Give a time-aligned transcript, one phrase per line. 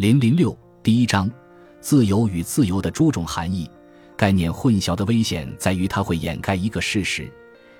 [0.00, 1.30] 零零六第一章，
[1.78, 3.70] 自由与自由的诸种含义。
[4.16, 7.30] 概念混淆的危险在于，它会掩盖一个事实，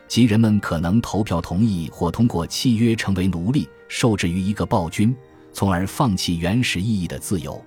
[0.07, 5.17] 即人们可能投票同意或通过契约成为奴隶，受制于一个暴君，
[5.55, 7.59] 从而放弃原始意义的自由。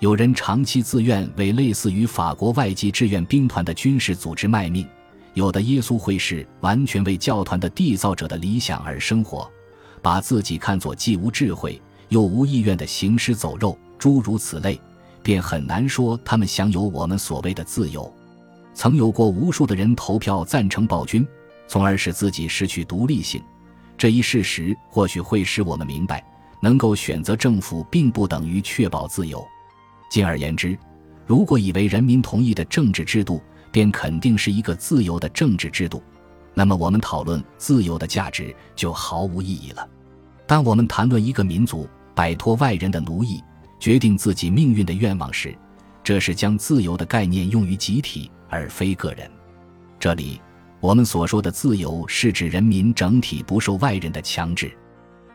[0.00, 4.84] 有人长期自愿为类似于法国外籍志愿兵团的军事组织卖命，
[5.34, 9.48] 有的耶稣会士完全为教团的缔造者的理想而生活，
[10.02, 14.78] 把自己看作既无智慧又无意愿的行尸走肉，诸如此类。
[15.22, 18.14] 便很难说他们享有我们所谓的自由。
[18.74, 21.26] 曾有过无数的人投票赞成暴君，
[21.66, 23.42] 从而使自己失去独立性。
[23.96, 26.22] 这一事实或许会使我们明白，
[26.60, 29.42] 能够选择政府并不等于确保自由。
[30.10, 30.78] 进而言之，
[31.24, 33.40] 如果以为人民同意的政治制度
[33.72, 36.02] 便肯定是一个自由的政治制度，
[36.52, 39.88] 那么我们讨论自由的价值就毫无意义了。
[40.46, 43.42] 当我们谈论一个民族摆脱外人的奴役，
[43.78, 45.56] 决定自己命运的愿望时，
[46.02, 49.30] 这是将自由的概念用于集体而非个人。
[49.98, 50.40] 这里，
[50.80, 54.70] 我们所说的自由是指人民整体不受外人的强制。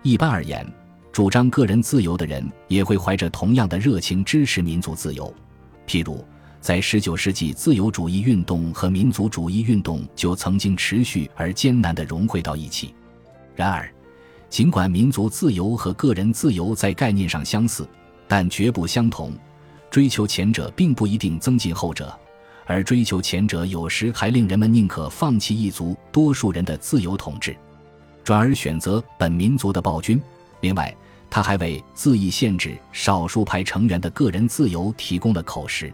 [0.03, 0.65] 一般而言，
[1.11, 5.33] 主张个人自由的人也会怀着同样的热情支持民族自由。
[5.87, 6.23] 譬如，
[6.61, 12.93] 在19世纪，自由主义运动和民族主义运动就曾经持续而艰难地融汇到一起。
[13.55, 13.91] 然而，
[14.49, 17.87] 尽管民族自由和个人自由在概念上相似，
[18.29, 19.33] 但绝不相同，
[19.89, 22.17] 追求前者并不一定增进后者，
[22.67, 27.57] 而追求前者有时还令人们宁可放弃一族多数人的自由统治，
[28.23, 30.21] 转而选择本民族的暴君。
[30.61, 30.95] 另外，
[31.27, 35.91] 他还为恣意限制少数派成员的个人自由提供了口实。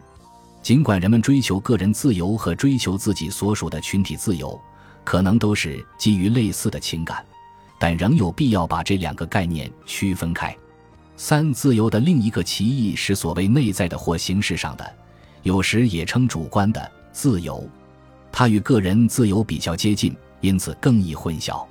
[0.62, 4.60] 尽管人们追求个人自由和追求自己所属的群体自由，
[5.06, 7.24] 可能都是基于类似的情感，
[7.80, 10.54] 但仍有必要把这两个概念区分开。
[11.18, 14.94] 三自由的另一个歧义是所谓内在的或形式上的，
[15.44, 17.68] 有时也称主观的自由。
[18.32, 21.66] 它与个人自由比较接近，因此更易混淆。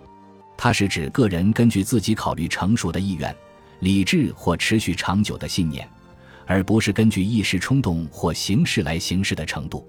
[0.57, 3.35] 它是指个人根据自己考虑成熟的意愿、
[3.81, 5.87] 理智或持续长久的信念，
[6.47, 9.87] 而不是根据一时冲动或形式来行事的程度。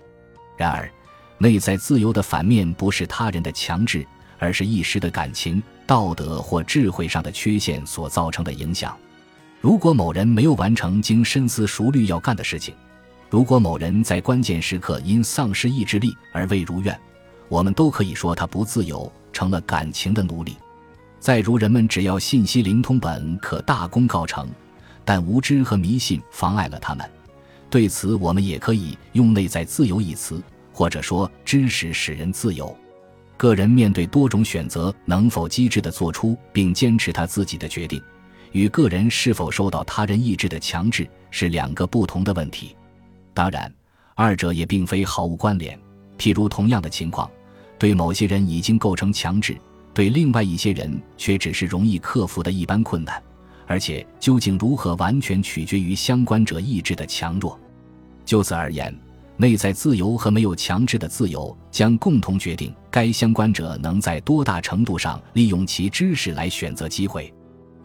[0.57, 0.91] 然而，
[1.37, 4.05] 内在自由的反面不是他人的强制，
[4.37, 8.97] 而是一时的感情、道德或智慧上的缺陷所造成的影响。
[9.61, 12.73] 如果某人没有完成经深思熟虑要干的事情，
[13.29, 16.97] 如果某人在关键时刻因丧失意志力而未如愿，
[17.49, 20.55] 我们都可以说他不自由，成了感情的奴隶。
[21.19, 24.47] 再如人们只要信息灵通，本可大功告成，
[25.03, 27.09] 但无知和迷信妨碍了他们。
[27.67, 30.41] 对此，我们也可以用“内在自由”一词，
[30.72, 32.73] 或者说知识使人自由。
[33.35, 38.01] 个人面对多种选择，能否机智地做出并坚持他自己的决定？
[38.55, 42.73] 与个人是否受到他人意志的强制是两个不同的问题，
[43.33, 43.69] 当然，
[44.13, 45.77] 二者也并非毫无关联。
[46.17, 47.29] 譬如，同样的情况，
[47.77, 49.57] 对某些人已经构成强制，
[49.93, 53.21] 对另外一些人却只是容易克服的一般困难，
[53.67, 57.59] 而且究竟如何，完全取决于相关者意志的强弱。
[58.23, 58.97] 就此而言，
[59.35, 67.33] 内在自由和没有强制的自由将共同决定该相关者能在多大程度上利用其知识来选择机会。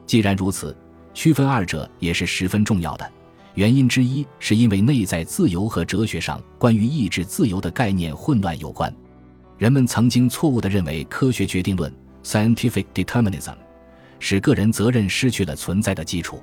[0.06, 0.76] 既然如此，
[1.14, 3.12] 区分二者也是十分重要的。
[3.54, 8.94] 原因之一是因为内在自由和哲学上关于意志自由的概念混乱有关。
[9.58, 13.54] 人们曾经错误地认为科学决定论 （scientific determinism）
[14.18, 16.42] 使个人责任失去了存在的基础。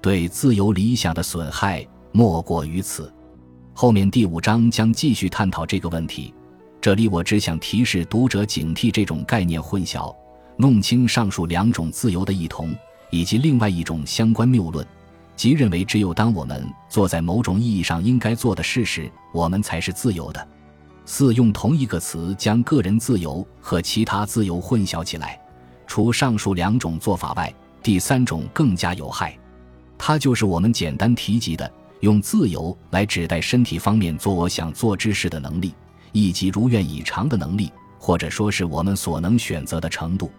[0.00, 3.12] 对自由理想的损害莫过于此。
[3.74, 6.32] 后面第五章将继续探讨这个问题。
[6.80, 10.14] 这里我只想提示读者警惕这种概念混淆，
[10.56, 12.72] 弄清上述两种自由的异同。
[13.10, 14.86] 以及另外一种相关谬论，
[15.36, 20.48] 即认为只有当我们做在某种意义上应该做的事时，我们才是自由的。
[21.04, 25.40] 四用同一个词将个人自由和其他自由混淆起来，
[25.86, 29.38] 除上述两种做法外，第三种更加有害。
[29.96, 35.72] 它就是我们简单提及的用自由来指代身体方面做我想做之事的能力，
[36.10, 40.30] 以及如愿以偿的能力，或者说是我们所能选择的程度。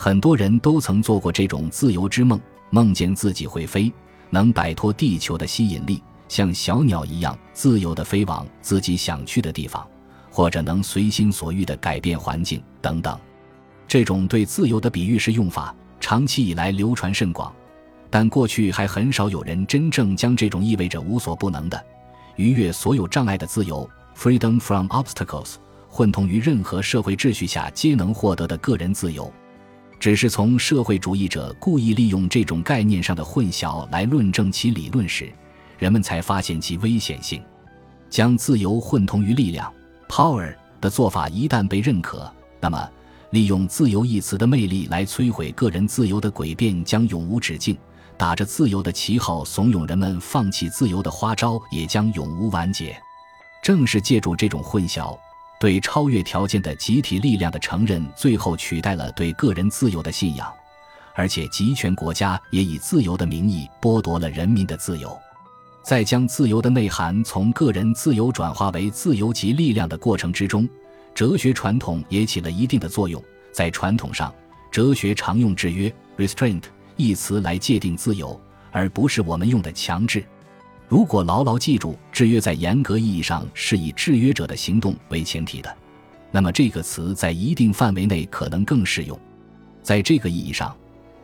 [0.00, 2.40] 很多人都曾做过这种自由之梦，
[2.70, 3.92] 梦见自己会飞，
[4.30, 9.84] 能摆脱地球的吸引力，像小鸟一样自由地飞往自己想去的地方，
[10.30, 13.18] 或者能随心所欲地改变环境等等。
[13.88, 17.52] 这种对自由的比喻式用法，长期以来流传甚广，
[18.08, 21.84] 但过去还很少有人真正将这种意味着无所不能的、
[22.36, 25.56] 逾越所有障碍的自由 （freedom from obstacles）
[25.88, 29.28] 混同于任何社会秩序下皆能获得的个人自由。
[30.08, 35.30] 只是从社会主义者故意利用这种概念上的混淆来论证其理论时，
[35.78, 37.42] 人们才发现其危险性。
[38.08, 39.70] 将自由混同于力量
[40.08, 42.26] （power） 的做法一旦被认可，
[42.58, 42.90] 那么
[43.32, 47.76] 利用“自由”一词的魅力来摧毁个人自由的诡辩将永无止境。
[48.16, 52.98] 打着自由的旗号怂恿人们放弃自由的花招也将永无完结。
[53.62, 55.14] 正是借助这种混淆，
[55.60, 60.52] 对超越条件的集体力量的承认，最后取代了对个人自由的信仰。
[61.14, 65.18] 而且，集权国家也以自由的名义剥夺了人民的自由。
[65.82, 70.68] 在将自由的内涵从个人自由转化为自由及力量的过程之中，
[71.14, 73.22] 哲学传统也起了一定的作用。
[73.50, 74.32] 在传统上，
[74.70, 76.62] 哲学常用制约 （restraint）。
[76.96, 78.40] 一词来界定自由，
[78.72, 80.24] 而不是我们用的强制。
[80.88, 85.76] 如果牢牢记住制约在严格意义上是以制约者的行动为前提的，
[86.30, 89.18] 那么这个词在一定范围内可能更适用。
[89.82, 90.74] 在这个意义上，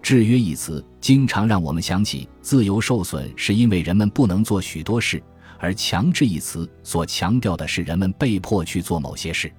[0.03, 5.23] 制约一词经常让我们想起自由受损是因为人们不能做许多事，
[5.59, 9.51] 而强制一词所强调的是人们被迫去做某些事。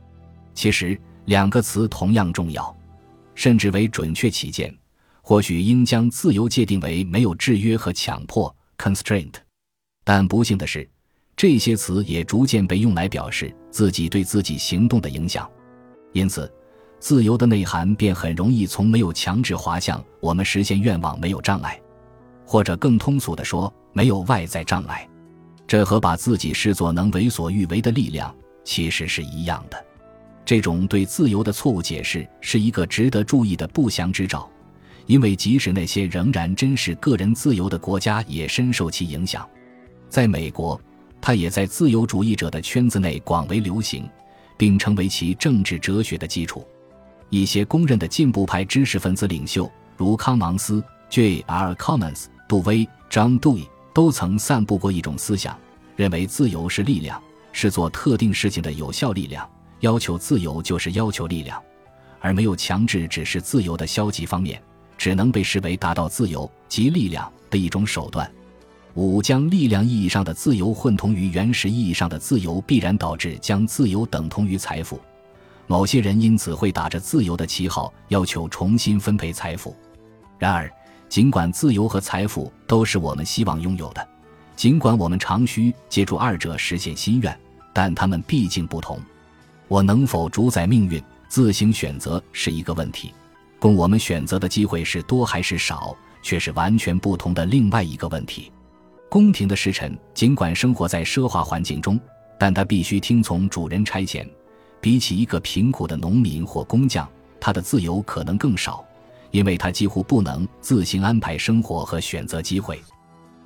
[0.53, 2.75] 其实两个词同样重要，
[3.33, 4.71] 甚至为准确起见。
[5.23, 9.33] 或许应将自由界定为没有制约和强迫 （constraint），
[10.05, 10.87] 但不幸的是，
[11.35, 15.49] 这些词也逐渐被用来表示自己对自己行动的影响。
[16.13, 16.49] 因此，
[16.99, 21.81] 自由的内涵便很容易从没有强制滑向我们实现愿望没有障碍，
[22.45, 25.09] 或者更通俗的说，没有外在障碍。
[25.67, 29.85] 这和把自己视作能为所欲为的力量其实是一样的。
[30.45, 34.47] 这种对自由的错误解释是一个值得注意的不祥之兆。
[35.07, 39.47] 因为即使那些仍然珍视个人自由的国家，也深受其影响。
[40.15, 40.79] 在美国，
[41.19, 44.09] 它也在自由主义者的圈子内广为流行，
[44.55, 46.65] 并成为其政治哲学的基础。
[47.29, 51.73] 一些公认的进步派知识分子领袖，如康芒斯 （J.R.
[51.73, 55.59] Commons）、杜威 （John Dewey） 都曾散布过一种思想，
[55.97, 57.21] 认为自由是力量，
[57.51, 59.45] 是做特定事情的有效力量。
[59.81, 61.61] 要求自由就是要求力量，
[62.21, 64.63] 而没有强制只是自由的消极方面。
[64.97, 68.31] 只能被视为达到自由及力量的一种手段。
[68.95, 74.99] 五将力量意义上的自由混同于原始意义上的自由，必然导致将自由等同于财富。
[75.67, 79.75] 某些人因此会打着自由的旗号要求重新分配财富。
[80.39, 80.71] 然而，
[81.09, 84.07] 尽管自由和财富都是我们希望拥有的，
[84.55, 87.37] 尽管我们常需借助二者实现心愿，
[87.73, 88.97] 但他们毕竟不同。
[89.67, 93.13] 我能否主宰命运、自行选择是一个问题。
[93.59, 98.51] 供我们选择的机会是多还是少，却是完全不同的另外一个问题。
[99.09, 101.99] 宫廷的侍臣尽管生活在奢华环境中，
[102.37, 104.27] 但他必须听从主人差遣。
[104.81, 107.09] 比起一个贫苦的农民或工匠，
[107.39, 108.85] 他的自由可能更少，
[109.31, 112.79] 因为他几乎不能自行安排生活和选择机会。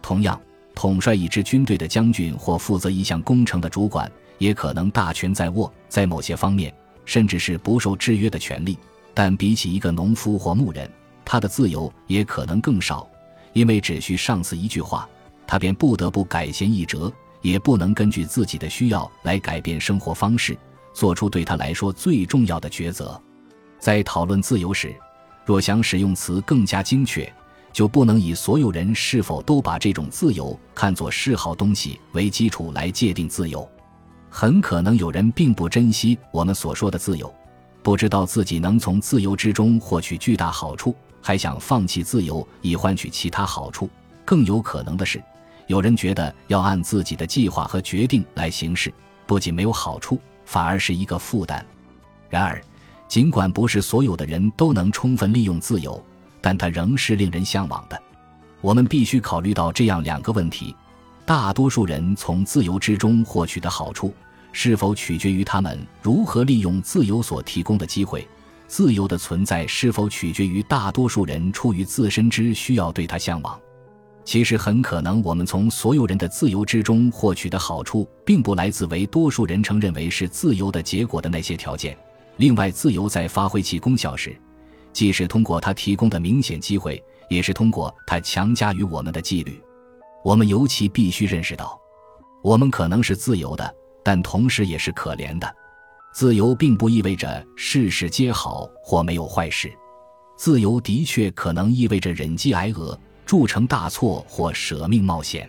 [0.02, 0.40] 同样，
[0.76, 6.74] 统帅一支军队的将军或负责一项工程的主管，也可能大权在握，在某些方面，
[7.06, 8.78] 甚至是不受制约的权利。
[9.14, 10.90] 但比起一个农夫或牧人，
[11.24, 13.08] 他的自由也可能更少，
[13.54, 15.08] 因为只需上司一句话，
[15.50, 17.12] 他便不得不改弦易辙，
[17.42, 20.56] 也不能根据自己的需要来改变生活方式，
[20.94, 23.20] 做出对他来说最重要的抉择。
[23.80, 24.94] 在讨论自由时，
[25.44, 27.34] 若想使用词更加精确，
[27.74, 33.68] 就不能以所有人是否都把这种自由看作嗜好东西为基础来界定自由。
[34.30, 37.34] 很可能有人并不珍惜我们所说的自由。
[37.82, 43.90] 不知道自己能从自由之中获取巨大好处，还想放弃自由以换取其他好处。
[44.24, 45.20] 更有可能的是，
[45.70, 48.92] 有人觉得要按自己的计划和决定来行事，
[49.28, 51.64] 不仅没有好处，反而是一个负担。
[52.28, 52.60] 然而，
[53.08, 56.04] 尽管不是所有的人都能充分利用自由，
[56.42, 58.02] 但它仍是令人向往的。
[58.62, 60.76] 我们必须考虑到这样两个问题：
[61.24, 64.12] 大多数人从自由之中获取的好处。
[64.52, 68.28] 是否取决于他们如何利用自由所提供的机会？
[68.66, 73.60] 自由的存在是否取决于大多数人出于自身之需要对它向往？
[74.30, 81.98] 其实很可能，我们从所有人的自由之中获取的好处，并不来自为多数人称认为是自由的结果的那些条件。
[82.38, 84.40] 另外，自由在发挥其功效时，
[84.94, 89.60] 既是通过它提供的明显机会，也是通过它强加于我们的纪律。
[90.24, 91.76] 我们尤其必须认识到，
[92.44, 93.76] 我们可能是自由的。
[94.04, 95.52] 但同时也是可怜的，
[96.14, 99.74] 自由并不意味着事事皆好或没有坏事，
[100.38, 102.96] 自由的确可能意味着忍饥挨饿、
[103.30, 105.48] 铸成大错或舍命冒险。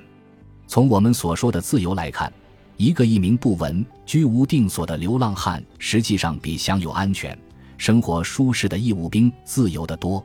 [0.67, 2.31] 从我们所说的自由来看，
[2.77, 7.35] 一个一名不闻、居无定所的流浪汉，实际上比享有安全、
[7.79, 10.23] 生活舒适的义务兵自由得多。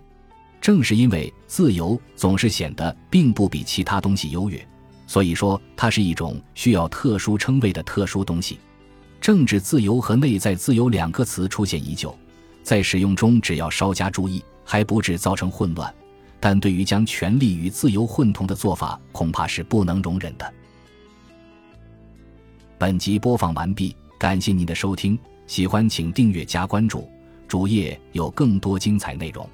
[0.60, 4.68] 正是因为自由总是显得并不比其他东西优越，
[5.08, 8.60] 所以说它是一种需要特殊称谓的特殊东西。
[9.22, 12.14] 政治自由和内在自由两个词出现已久，
[12.64, 15.90] 在使用中只要稍加注意，还不致造成混乱。
[16.48, 20.54] 但对于将权力与自由混同的做法，恐怕是不能容忍的。
[22.78, 27.10] 本集播放完毕，感谢您的收听，喜欢请订阅加关注，
[27.48, 29.50] 主页有更多精彩内容。